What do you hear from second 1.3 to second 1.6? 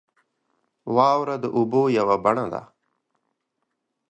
د